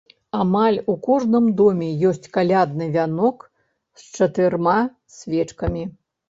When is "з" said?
4.05-4.09